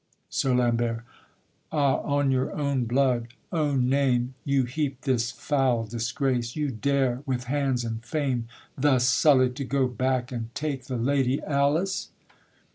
SIR 0.31 0.55
LAMBERT. 0.55 1.03
Ah! 1.71 1.97
on 1.97 2.31
your 2.31 2.51
own 2.53 2.85
blood, 2.85 3.27
Own 3.51 3.87
name, 3.87 4.33
you 4.43 4.63
heap 4.63 5.01
this 5.01 5.29
foul 5.29 5.83
disgrace? 5.85 6.55
you 6.55 6.71
dare, 6.71 7.21
With 7.27 7.43
hands 7.43 7.85
and 7.85 8.03
fame 8.03 8.47
thus 8.75 9.07
sullied, 9.07 9.55
to 9.57 9.63
go 9.63 9.85
back 9.87 10.31
And 10.31 10.49
take 10.55 10.85
the 10.85 10.97
lady 10.97 11.39
Alice? 11.43 12.09